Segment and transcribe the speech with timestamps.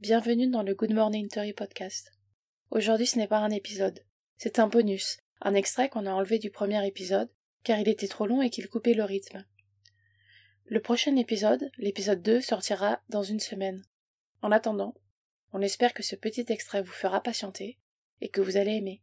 [0.00, 2.10] Bienvenue dans le Good Morning Theory podcast.
[2.70, 4.00] Aujourd'hui ce n'est pas un épisode,
[4.38, 7.28] c'est un bonus, un extrait qu'on a enlevé du premier épisode,
[7.64, 9.44] car il était trop long et qu'il coupait le rythme.
[10.64, 13.84] Le prochain épisode, l'épisode 2, sortira dans une semaine.
[14.40, 14.94] En attendant,
[15.52, 17.76] on espère que ce petit extrait vous fera patienter
[18.22, 19.02] et que vous allez aimer.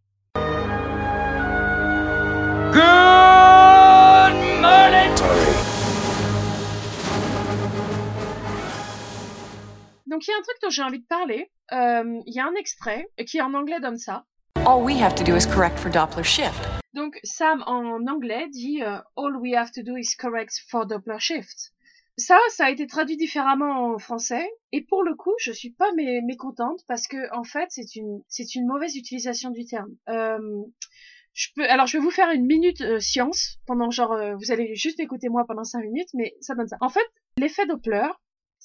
[10.28, 11.52] Il y a un truc dont j'ai envie de parler.
[11.72, 14.26] Euh, Il y a un extrait qui en anglais donne ça.
[14.66, 16.68] All we have to do is correct for Doppler shift.
[16.94, 21.20] Donc Sam en anglais dit euh, All we have to do is correct for Doppler
[21.20, 21.72] shift.
[22.18, 24.50] Ça, ça a été traduit différemment en français.
[24.72, 28.22] Et pour le coup, je suis pas mé- mécontente parce que en fait, c'est une
[28.28, 29.92] c'est une mauvaise utilisation du terme.
[30.10, 30.40] Euh,
[31.34, 34.52] je peux, alors je vais vous faire une minute euh, science pendant genre euh, vous
[34.52, 36.78] allez juste écouter moi pendant cinq minutes, mais ça donne ça.
[36.82, 37.06] En fait,
[37.38, 38.08] l'effet Doppler,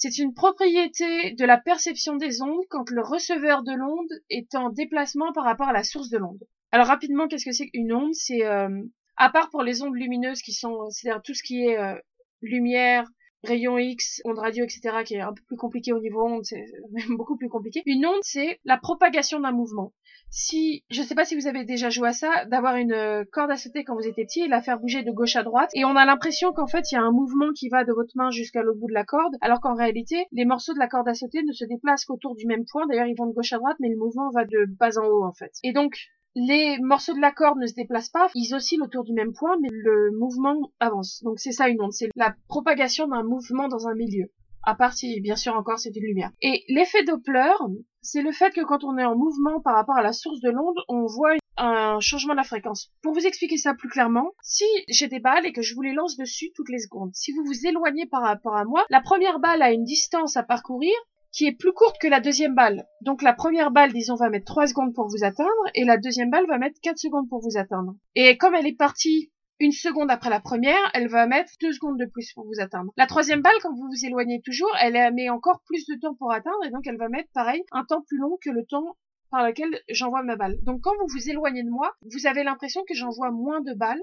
[0.02, 4.70] c'est une propriété de la perception des ondes quand le receveur de l'onde est en
[4.70, 6.42] déplacement par rapport à la source de l'onde.
[6.72, 8.12] Alors rapidement, qu'est-ce que c'est qu'une onde?
[8.12, 8.82] C'est euh,
[9.16, 11.94] à part pour les ondes lumineuses qui sont, c'est-à-dire tout ce qui est euh,
[12.40, 13.04] lumière,
[13.44, 16.64] rayons X, ondes radio, etc., qui est un peu plus compliqué au niveau onde, c'est
[16.92, 17.82] même beaucoup plus compliqué.
[17.86, 19.92] Une onde, c'est la propagation d'un mouvement.
[20.30, 23.50] Si, je sais pas si vous avez déjà joué à ça, d'avoir une euh, corde
[23.50, 25.84] à sauter quand vous étiez petit et la faire bouger de gauche à droite, et
[25.84, 28.30] on a l'impression qu'en fait il y a un mouvement qui va de votre main
[28.30, 31.14] jusqu'à l'autre bout de la corde, alors qu'en réalité les morceaux de la corde à
[31.14, 32.86] sauter ne se déplacent qu'autour du même point.
[32.86, 35.24] D'ailleurs ils vont de gauche à droite, mais le mouvement va de bas en haut
[35.24, 35.52] en fait.
[35.62, 35.96] Et donc
[36.34, 39.56] les morceaux de la corde ne se déplacent pas, ils oscillent autour du même point,
[39.60, 41.22] mais le mouvement avance.
[41.24, 44.30] Donc c'est ça une onde, c'est la propagation d'un mouvement dans un milieu.
[44.64, 46.30] À part si, bien sûr, encore c'est une lumière.
[46.40, 47.52] Et l'effet Doppler,
[48.00, 50.50] c'est le fait que quand on est en mouvement par rapport à la source de
[50.50, 52.90] l'onde, on voit un changement de la fréquence.
[53.02, 55.92] Pour vous expliquer ça plus clairement, si j'ai des balles et que je vous les
[55.92, 59.40] lance dessus toutes les secondes, si vous vous éloignez par rapport à moi, la première
[59.40, 60.92] balle a une distance à parcourir
[61.32, 62.86] qui est plus courte que la deuxième balle.
[63.00, 66.30] Donc la première balle, disons, va mettre 3 secondes pour vous atteindre, et la deuxième
[66.30, 67.94] balle va mettre 4 secondes pour vous atteindre.
[68.14, 71.98] Et comme elle est partie une seconde après la première, elle va mettre 2 secondes
[71.98, 72.92] de plus pour vous atteindre.
[72.96, 76.32] La troisième balle, quand vous vous éloignez toujours, elle met encore plus de temps pour
[76.32, 78.96] atteindre, et donc elle va mettre, pareil, un temps plus long que le temps
[79.32, 80.58] par lequel j'envoie ma balle.
[80.62, 84.02] Donc quand vous vous éloignez de moi, vous avez l'impression que j'envoie moins de balles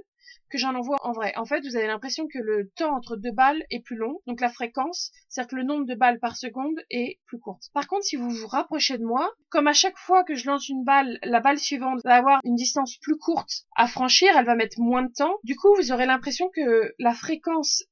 [0.50, 1.34] que j'en envoie en vrai.
[1.38, 4.42] En fait, vous avez l'impression que le temps entre deux balles est plus long, donc
[4.42, 7.70] la fréquence, c'est-à-dire que le nombre de balles par seconde est plus courte.
[7.74, 10.68] Par contre, si vous vous rapprochez de moi, comme à chaque fois que je lance
[10.70, 14.56] une balle, la balle suivante va avoir une distance plus courte à franchir, elle va
[14.56, 15.36] mettre moins de temps.
[15.44, 17.84] Du coup, vous aurez l'impression que la fréquence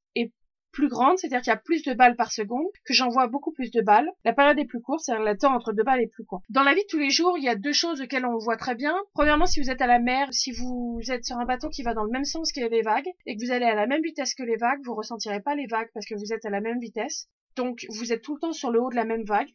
[0.72, 3.70] plus grande, c'est-à-dire qu'il y a plus de balles par seconde, que j'envoie beaucoup plus
[3.70, 4.10] de balles.
[4.24, 6.42] La période est plus courte, c'est-à-dire le temps entre deux balles est plus court.
[6.50, 8.56] Dans la vie de tous les jours, il y a deux choses auxquelles on voit
[8.56, 8.94] très bien.
[9.14, 11.94] Premièrement, si vous êtes à la mer, si vous êtes sur un bateau qui va
[11.94, 14.34] dans le même sens que les vagues, et que vous allez à la même vitesse
[14.34, 16.78] que les vagues, vous ressentirez pas les vagues parce que vous êtes à la même
[16.78, 17.28] vitesse.
[17.56, 19.48] Donc, vous êtes tout le temps sur le haut de la même vague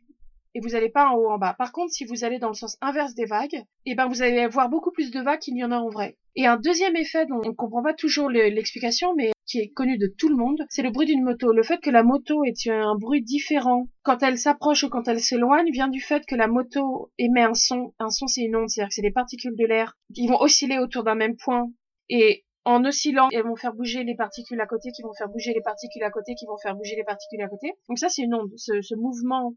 [0.55, 1.55] et vous n'allez pas en haut en bas.
[1.57, 4.47] Par contre, si vous allez dans le sens inverse des vagues, eh ben vous allez
[4.47, 6.17] voir beaucoup plus de vagues qu'il n'y en a en vrai.
[6.35, 9.69] Et un deuxième effet dont on ne comprend pas toujours le- l'explication, mais qui est
[9.69, 11.51] connu de tout le monde, c'est le bruit d'une moto.
[11.51, 15.19] Le fait que la moto ait un bruit différent quand elle s'approche ou quand elle
[15.19, 17.93] s'éloigne vient du fait que la moto émet un son.
[17.99, 20.79] Un son, c'est une onde, c'est-à-dire que c'est des particules de l'air qui vont osciller
[20.79, 21.69] autour d'un même point.
[22.09, 25.53] Et en oscillant, elles vont faire bouger les particules à côté, qui vont faire bouger
[25.53, 27.73] les particules à côté, qui vont faire bouger les particules à côté.
[27.89, 28.51] Donc ça, c'est une onde.
[28.55, 29.53] Ce, ce mouvement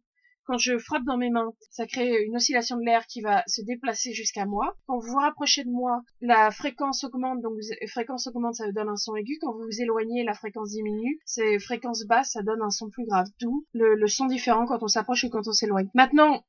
[0.46, 3.62] quand je frappe dans mes mains, ça crée une oscillation de l'air qui va se
[3.62, 4.76] déplacer jusqu'à moi.
[4.86, 7.54] Quand vous vous rapprochez de moi, la fréquence augmente, donc
[7.88, 9.38] fréquence augmente, ça donne un son aigu.
[9.40, 11.18] Quand vous vous éloignez, la fréquence diminue.
[11.24, 13.26] C'est fréquence basse, ça donne un son plus grave.
[13.40, 15.90] D'où le, le son différent quand on s'approche et quand on s'éloigne.
[15.94, 16.44] Maintenant,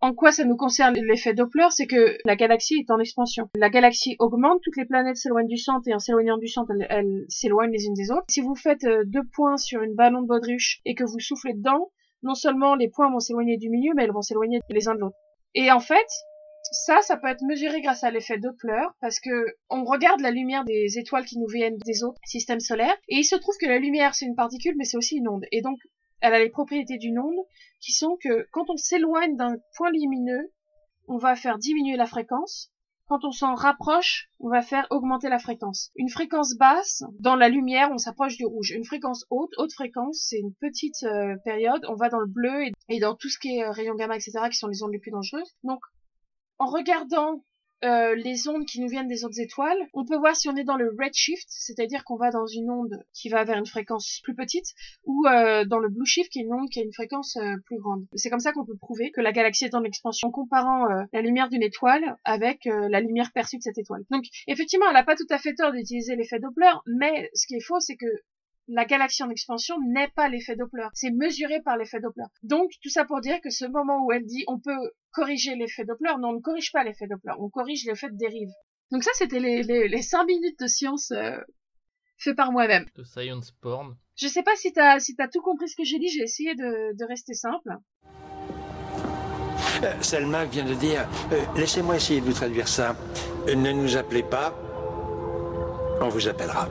[0.00, 0.94] en quoi ça nous concerne?
[0.94, 3.48] L'effet Doppler, c'est que la galaxie est en expansion.
[3.56, 6.86] La galaxie augmente, toutes les planètes s'éloignent du centre et en s'éloignant du centre, elles,
[6.88, 8.26] elles s'éloignent les unes des autres.
[8.30, 11.54] Si vous faites euh, deux points sur une ballon de baudruche et que vous soufflez
[11.54, 11.90] dedans,
[12.22, 15.00] non seulement les points vont s'éloigner du milieu, mais elles vont s'éloigner les uns de
[15.00, 15.16] l'autre.
[15.54, 16.06] Et en fait,
[16.70, 20.64] ça, ça peut être mesuré grâce à l'effet Doppler, parce que on regarde la lumière
[20.64, 23.78] des étoiles qui nous viennent des autres systèmes solaires, et il se trouve que la
[23.78, 25.46] lumière, c'est une particule, mais c'est aussi une onde.
[25.52, 25.78] Et donc,
[26.20, 27.46] elle a les propriétés d'une onde,
[27.80, 30.52] qui sont que quand on s'éloigne d'un point lumineux,
[31.06, 32.70] on va faire diminuer la fréquence,
[33.08, 35.90] quand on s'en rapproche, on va faire augmenter la fréquence.
[35.96, 38.70] Une fréquence basse, dans la lumière, on s'approche du rouge.
[38.70, 42.66] Une fréquence haute, haute fréquence, c'est une petite euh, période, on va dans le bleu
[42.88, 44.98] et, dans tout ce qui est euh, rayons gamma, etc., qui sont les ondes les
[44.98, 45.56] plus dangereuses.
[45.64, 45.80] Donc,
[46.58, 47.42] en regardant
[47.84, 50.64] euh, les ondes qui nous viennent des autres étoiles, on peut voir si on est
[50.64, 54.34] dans le redshift, c'est-à-dire qu'on va dans une onde qui va vers une fréquence plus
[54.34, 54.66] petite,
[55.04, 57.56] ou euh, dans le blue shift, qui est une onde qui a une fréquence euh,
[57.66, 58.06] plus grande.
[58.14, 61.04] C'est comme ça qu'on peut prouver que la galaxie est en expansion en comparant euh,
[61.12, 64.04] la lumière d'une étoile avec euh, la lumière perçue de cette étoile.
[64.10, 67.54] Donc effectivement, elle n'a pas tout à fait tort d'utiliser l'effet Doppler, mais ce qui
[67.54, 68.06] est faux, c'est que
[68.68, 70.86] la galaxie en expansion n'est pas l'effet Doppler.
[70.92, 72.24] C'est mesuré par l'effet Doppler.
[72.42, 75.84] Donc, tout ça pour dire que ce moment où elle dit on peut corriger l'effet
[75.84, 78.50] Doppler, non, on ne corrige pas l'effet Doppler, on corrige l'effet de dérive.
[78.90, 81.36] Donc ça, c'était les, les, les 5 minutes de science euh,
[82.18, 82.86] fait par moi-même.
[82.94, 83.96] De science porn.
[84.16, 86.54] Je sais pas si t'as si t'as tout compris ce que j'ai dit, j'ai essayé
[86.54, 87.70] de, de rester simple.
[89.82, 92.96] Euh, Selma vient de dire, euh, laissez-moi essayer de vous traduire ça.
[93.48, 94.52] Euh, ne nous appelez pas,
[96.00, 96.68] on vous appellera.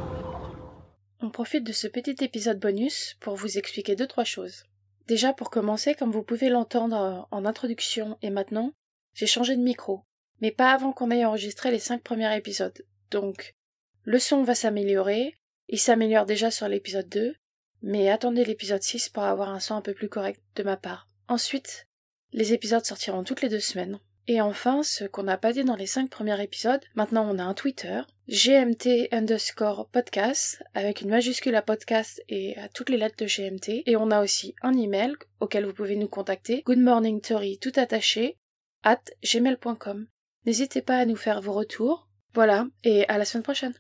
[1.20, 4.66] On profite de ce petit épisode bonus pour vous expliquer deux trois choses.
[5.08, 8.74] Déjà pour commencer, comme vous pouvez l'entendre en introduction et maintenant,
[9.14, 10.04] j'ai changé de micro,
[10.42, 12.86] mais pas avant qu'on ait enregistré les cinq premiers épisodes.
[13.10, 13.56] Donc,
[14.04, 15.36] le son va s'améliorer,
[15.70, 17.36] il s'améliore déjà sur l'épisode 2,
[17.82, 21.08] mais attendez l'épisode 6 pour avoir un son un peu plus correct de ma part.
[21.28, 21.88] Ensuite,
[22.32, 24.00] les épisodes sortiront toutes les deux semaines.
[24.30, 27.44] Et enfin, ce qu'on n'a pas dit dans les cinq premiers épisodes, maintenant on a
[27.44, 33.24] un Twitter, GMT underscore podcast, avec une majuscule à podcast et à toutes les lettres
[33.24, 33.84] de GMT.
[33.86, 38.36] Et on a aussi un email auquel vous pouvez nous contacter, goodmorningtory tout attaché,
[38.84, 40.08] at gmail.com.
[40.46, 42.10] N'hésitez pas à nous faire vos retours.
[42.34, 43.74] Voilà, et à la semaine prochaine.